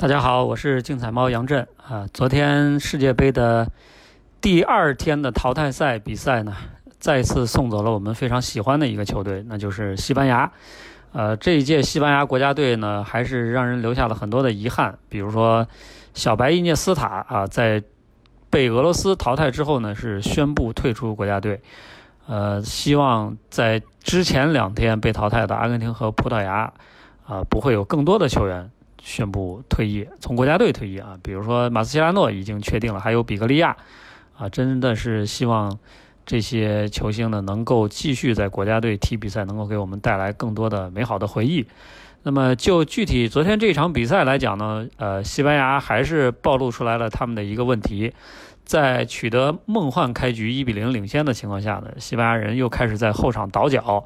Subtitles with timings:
[0.00, 2.06] 大家好，我是竞彩猫杨震啊。
[2.14, 3.70] 昨天世界杯的
[4.40, 6.56] 第二天的淘汰赛比赛呢，
[6.98, 10.50] 再次送走了我们非常喜欢的一个球队，那就是西班牙。
[11.12, 15.68] 呃，这一届西班牙国家队呢，还是让人留下了很多的遗憾，比如说
[16.14, 17.82] 小白伊涅斯塔啊，在
[18.48, 21.60] 被俄罗斯淘汰之后呢，是宣布退出国家队。
[22.26, 26.72] 呃，希望在之前两天被淘汰的阿根廷和葡萄牙
[27.26, 28.70] 啊，不会有更多的球员。
[29.02, 33.76] 宣布退役，从国家队退役啊，比如说马斯切拉诺已经确定了，还有比格利亚，
[34.36, 35.78] 啊，真的是希望
[36.26, 41.66] 这些球星呢能够继续在国家队踢比赛，能够给我们带来更多的美好的回忆。
[42.22, 48.12] 那么就具体昨天这场比赛来讲呢，呃，西班牙还是暴露出来了他们的一个问题，
[48.64, 54.04] 在取得梦幻开局一比零领先的情况下呢，西班牙人又开始在后场倒脚。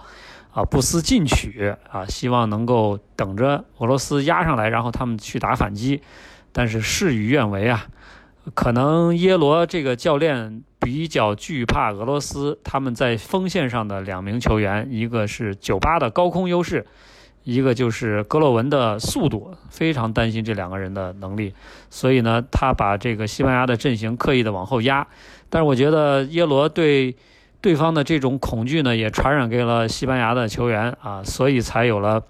[0.55, 6.01] 啊，不思进取啊，希望能够等着俄罗斯压上来，然后他们去打反击，
[6.53, 7.89] 但是事与愿违啊。
[8.55, 16.87] 可能耶罗这个教练比较惧怕俄罗斯，他们在锋线上的两名球员，一个是九八的高空优势，
[17.45, 21.55] 一个就是格洛文的速度，非常担心这两个人的能力，
[21.89, 25.07] 所以呢，他把这个西班牙的阵型刻意的往后压。
[25.49, 27.15] 但是我觉得耶罗对。
[27.61, 32.23] 对方的这种恐惧呢，也传染给了西班牙的球员啊，所以才有了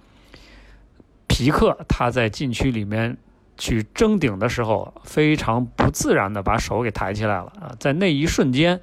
[1.27, 3.17] 皮克他在禁区里面
[3.59, 8.81] 去争顶的时候，非常不自然的把手给抬起来了啊，在那一瞬间，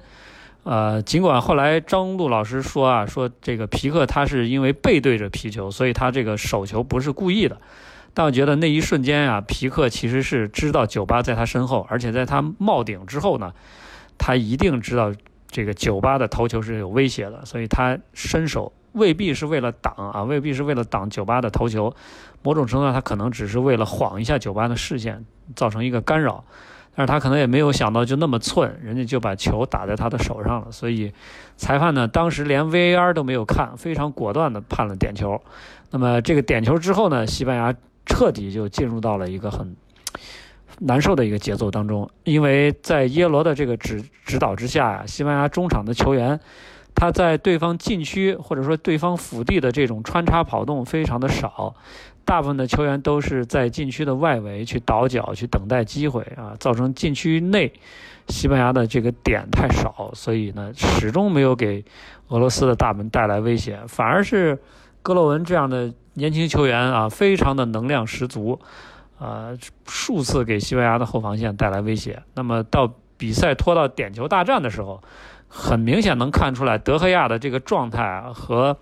[0.64, 7.60] 呃，尽管后来张璐老师说啊，说这个皮克他是因为背对着皮球，所以他这个手球不是故意的，
[8.14, 13.52] 但我觉得那一瞬间啊，皮克其实是知道酒吧在他身后，而且在他冒顶之后呢，
[14.18, 15.12] 他一定知道。
[15.54, 21.94] 这个酒吧的头球是有威胁的，所以他伸手未必是为了挡啊，未必是为了挡酒吧的头球，
[22.40, 26.42] 某种程度上他可能只是为了晃一下酒吧的视线，造成一个干扰。
[26.94, 30.70] 但是他可能也没有想到就那么寸，人家就把球打在他的手上了。
[30.70, 31.12] 所以
[31.56, 35.40] 裁判呢，当时连 VAR 都没有看，非常果断的判了点球。
[35.90, 37.74] 那么这个点球之后呢，西班牙
[38.06, 39.74] 彻底就进入到了一个很。
[40.78, 46.40] 难受的一个节奏当中，因为在耶罗的这个指指导之下呀，西班牙中场的球员，
[46.92, 51.76] 他在对方禁区或者说对方腹地的这种穿插跑动非常的少，
[52.24, 57.72] 大部分的球员都是在禁区的外围去倒脚去等待机会啊，造成禁区内
[58.28, 61.84] 西班牙的这个点太少，所以呢始终没有给
[62.28, 64.58] 俄罗斯的大门带来威胁，反而是
[65.02, 68.58] 格洛文这样的年轻球员啊，非常的能量十足。
[69.18, 69.56] 呃，
[69.86, 72.20] 数次给西班牙的后防线带来威胁。
[72.34, 75.00] 那么到比赛拖到点球大战的时候，
[75.46, 78.76] 很明显能看出来德赫亚的这个状态和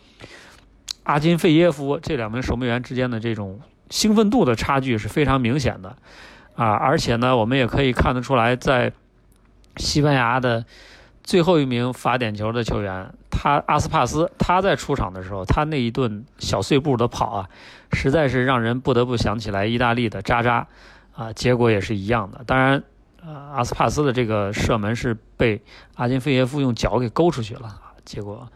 [1.05, 5.97] 阿金费耶夫这两名守门员之间的这种兴奋度的差距是非常明显的
[6.55, 6.73] 啊！
[6.73, 8.93] 而且呢，我们也可以看得出来，在
[9.77, 10.65] 西班牙的。
[11.23, 17.49] 最后一名罚点球的球员，他阿斯帕斯，他在出场的时候，他那一顿小碎步的跑啊，
[17.93, 20.67] 实在是让人不得不想起来意大利的渣渣，
[21.15, 22.43] 啊，结果也是一样的。
[22.47, 22.83] 当然，
[23.23, 25.61] 呃，阿斯帕斯的这个射门是被
[25.95, 28.49] 阿金费耶夫用脚给勾出去了，结果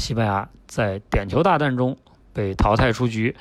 [0.00, 1.96] 西班牙在点球大战中
[2.32, 3.36] 被淘汰出局。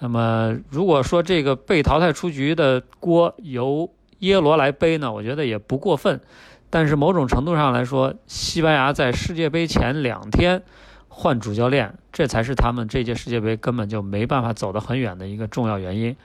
[0.00, 6.20] 那么，如果说这个被淘汰出局的锅由耶罗来背呢，我觉得也不过分。
[6.68, 10.62] 但是某种程度上来说，西班牙在世界杯前两天
[11.08, 16.16] 换主教练，这才是他们这届世界杯根本就没办法走得很远的一个重要原因。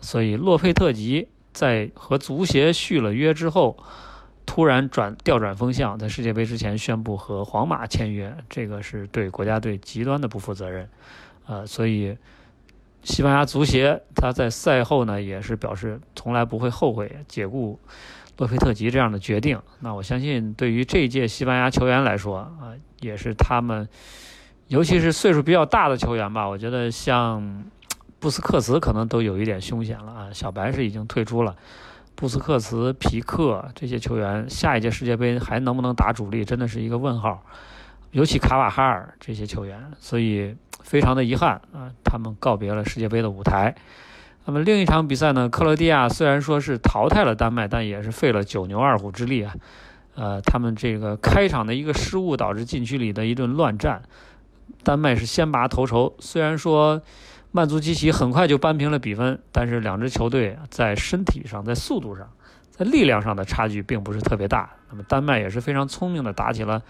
[0.00, 3.76] 所以洛佩特吉在和足协续了约之后，
[4.48, 10.88] 突然转调转风向，在世界杯之前宣布和皇马签约，这个是对国家队极端的不负责任。
[11.46, 12.16] 呃，所以
[13.02, 17.78] 西班牙足协他在赛后呢也是表示从来不会后悔解雇。
[18.38, 23.86] 洛佩特吉这样的决定，那我相信对于这一届西班牙球员来说啊，也是他们，
[24.68, 26.48] 尤其是岁数比较大的球员吧。
[26.48, 27.64] 我觉得像
[28.18, 30.28] 布斯克茨可能都有一点凶险了啊。
[30.32, 31.54] 小白是已经退出了，
[32.18, 37.44] 布斯克茨、皮克这些球员，下一届世界杯还能不能打主力，真的是一个问号。
[38.10, 43.72] 尤其卡瓦哈尔这些球员，所以非常的遗憾啊，他们告别了世界杯的舞台。
[44.46, 45.48] 那么另一场比赛呢？
[45.48, 49.54] 克罗地亚虽然说是淘汰了丹麦，但也是费了九牛二虎之力啊。
[50.16, 54.02] 呃，他们这个开场的一个失误导致禁区里的一顿乱战，
[54.82, 56.16] 丹麦是先拔头筹。
[56.18, 57.00] 虽然说
[57.50, 62.28] 曼族基奇很快就扳平了比分，但是两支球队在身体上、在速度上、
[62.70, 64.70] 在力量上的差距并不是特别大。
[64.90, 66.82] 那么丹麦也是非常聪明的打起了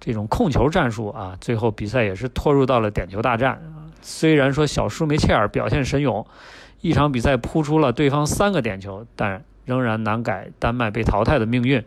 [0.00, 3.60] 这种控球战术啊，最后比赛也是拖入到了点球大战。
[4.00, 6.26] 虽然说小舒梅切尔表现神勇。
[6.80, 11.84] 一场比赛扑出了对方三个点球，但仍然难改丹麦被淘汰的命运。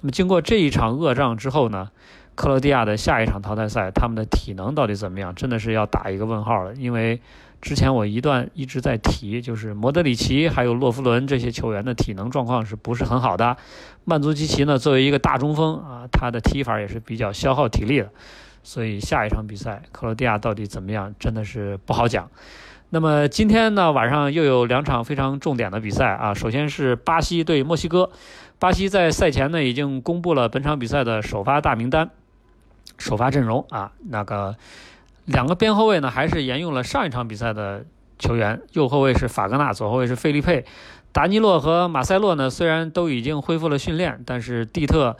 [0.00, 1.90] 那么经过这一场恶仗之后呢，
[2.34, 5.32] 克罗地亚的下一场淘汰赛，他们的体能到底怎么样？
[5.32, 6.74] 真的是要打一个问号了。
[6.74, 7.20] 因为
[7.62, 13.56] 之前我一段一直在提，就是莫德里奇还有洛夫伦这些球员的体能状况是不是很好的？
[14.04, 18.10] 曼足基奇呢，作为一个大中锋啊，他的踢法也是比较消耗体力的。
[18.64, 22.28] 所以下一场比赛，克罗地亚到底怎么样，真的是不好讲。
[22.90, 26.34] 那么今天呢，晚上又有两场非常重点的比赛啊。
[26.34, 28.10] 首先是巴西对墨西哥，
[28.58, 32.10] 巴西在赛前呢已经公布了本场比赛的首发大名单、
[32.98, 33.92] 首发阵容啊。
[34.08, 34.56] 那个
[35.24, 37.84] 两个边后卫呢，还是沿用了上一场比赛的
[38.18, 40.64] 球员，右后卫是法格纳，左后卫是费利佩。
[41.12, 45.16] 达尼洛和马塞洛呢，虽然都已经恢复了训练，但是蒂特。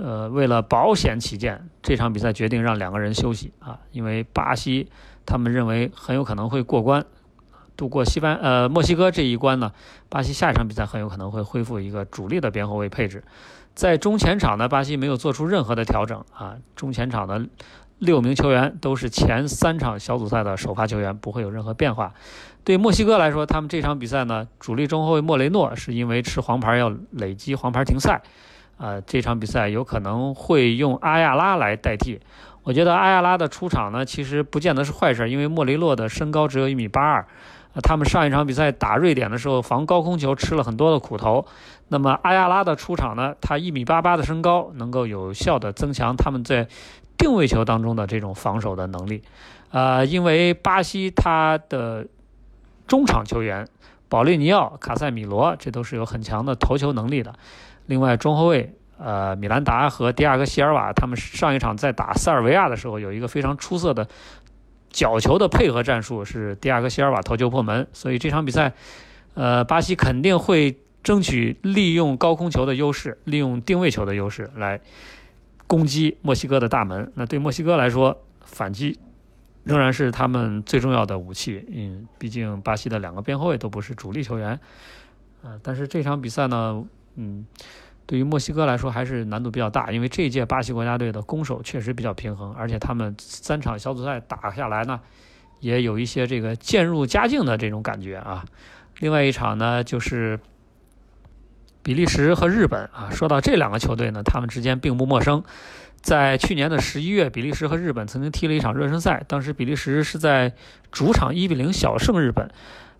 [0.00, 4.90] 呃，为了保险起见，这场比赛决定让两个人休息啊，因为巴西
[5.24, 7.04] 他们认为很有可能会过关，
[7.74, 9.72] 度过西班呃墨西哥这一关呢。
[10.08, 13.24] 巴西下一场比赛很有可能会恢复一个主力的边后卫配置，
[13.74, 17.46] 在中前场呢，巴西没有做出任何的调整啊，中前场的
[17.98, 22.14] 六名球员都是前三场小组赛的首发球员，不会有任何变化。
[22.64, 28.22] 对墨西哥来说，他们这场比赛呢，主力中后卫莫雷诺是因为吃黄牌要累积黄牌停赛。
[28.76, 32.20] 啊，这场比赛有可能会用阿亚拉来代替。
[32.62, 37.26] 我觉得阿亚拉的出场呢，其实不见得是坏事，因为莫雷诺的身高只有一米八二。
[37.82, 41.44] 他们上一场比赛打瑞典的时候，防高空球吃了很多的苦头。
[41.88, 46.68] 那么阿亚拉的出场呢，他一米八八的身高能够有效的增强他们在
[47.18, 49.22] 定位球当中的这种防守的能力。
[49.70, 52.06] 呃，因为巴西他的
[52.86, 53.68] 中场球员
[54.08, 57.34] 保利尼奥、卡塞米罗，这都是有很强的头球能力的。
[57.84, 64.08] 另外，中后卫呃米兰达和迪亚哥席尔瓦，他们上一场在打塞尔维亚的时候，有一个非常出色的
[64.90, 67.86] 角球的配合战术，是迪亚哥席尔瓦头球破门。
[67.92, 68.72] 所以这场比赛，
[69.34, 74.80] 呃，巴西肯定会争取利用高空球的优势，利用定位球的优势来
[75.68, 77.12] 攻击墨西哥的大门。
[77.14, 78.98] 那对墨西哥来说，反击
[79.62, 81.64] 仍然是他们最重要的武器。
[81.72, 84.58] 嗯，毕竟巴西的两个边后卫都不是主力球员，
[85.42, 86.84] 呃，但是这场比赛呢？
[87.16, 87.46] 嗯，
[88.06, 95.00] 对于墨西哥来说还是难度比较大，因为这一届巴西国家队的攻守确实比较平衡，而且他们三场小组赛打下来呢，
[95.60, 98.44] 也有一些这个渐入佳境的这种感觉啊。
[99.00, 100.40] 另外一场呢，就是
[101.82, 103.10] 比利时和日本啊。
[103.10, 105.42] 说到这两个球队呢，他们之间并不陌生。
[106.00, 110.54] 在去年的十一月，比利时和日本曾经踢了一场热身赛，当时比利时是在
[110.92, 112.48] 主场一比零小胜日本。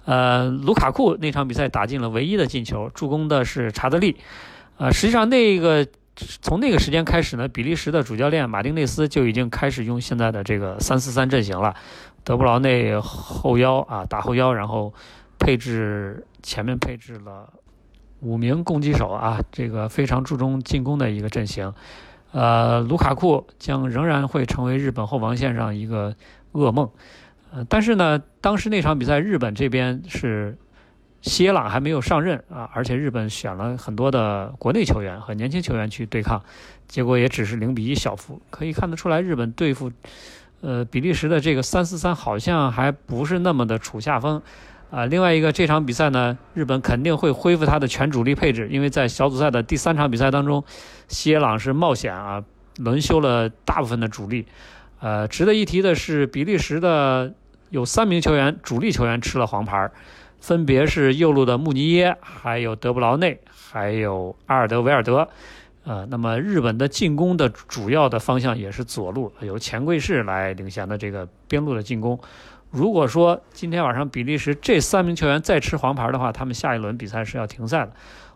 [0.04, 4.16] 呃，卢卡库那场比赛打进了唯一的进球，助攻的是查德利。
[4.78, 5.86] 呃，实际上那个
[6.16, 11.76] 从那个时间开始呢，比利时的主教练马丁内斯就已经开始用现在的这个三四三阵型了。
[12.24, 14.92] 德布劳内后腰啊，打后腰，然后
[15.38, 17.48] 配置前面配置了
[18.20, 21.72] 五名攻击手啊，这个非常注重进攻的一个阵型。
[22.32, 26.14] 呃，卢卡库将仍然会成为日本后防线上一个
[26.52, 26.90] 噩梦。
[27.50, 30.58] 呃，但是呢，当时那场比赛，日本这边是
[31.22, 36.42] 西耶朗还没有上任啊，而且日本选了很多的国内球员和年轻球员去对抗，
[36.86, 38.42] 结果也只是零比一小负。
[38.50, 39.90] 可以看得出来，日本对付
[40.60, 44.42] 呃比利时的这个三四三好像还不是那么的处下风
[44.90, 45.06] 啊。
[45.06, 50.62] 另外一个，这场比赛呢，日本肯定会恢复他的全主力配置，因为在小组赛的第三场比赛当中，
[51.24, 52.42] 耶朗是冒险啊
[52.78, 54.46] 轮休了大部分的主力。
[55.00, 57.32] 呃，值得一提的是，比利时的
[57.70, 59.90] 有三名球员，主力球员吃了黄牌，
[60.40, 65.28] 分别是右路的穆尼耶，还有德布劳内，还有阿尔德维尔德。
[65.84, 72.18] 呃，那么日本的进攻的主要的方向也是左路，由前贵士来领衔的这个边路的进攻。
[72.70, 77.92] 如果说今天晚上比利时这三名球员再吃黄牌的话，他们下一轮比赛是要停赛的。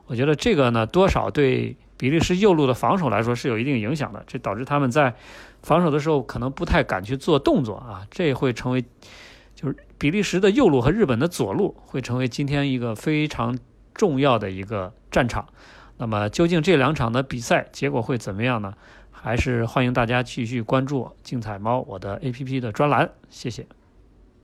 [0.06, 5.14] 我觉得这个呢，多少对比利时右路的防守来说是有一定影响的，这导致他们在。
[5.62, 8.84] 防守的时候可能不太敢去做动作啊，这会成为
[9.54, 13.56] 就是比利时的右路和日本的左路会成为今天一个非常
[13.94, 15.46] 重要的一个战场。
[15.98, 18.74] 那么究竟这两场的比赛结果会怎么样呢？
[19.12, 23.64] 还是欢迎大家继续关注“竞彩猫”我的 APP 的专栏，谢谢。